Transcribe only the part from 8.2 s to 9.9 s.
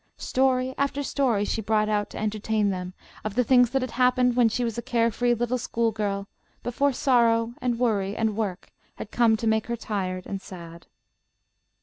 work had come to make her